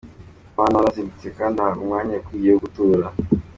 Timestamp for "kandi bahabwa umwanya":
1.37-2.13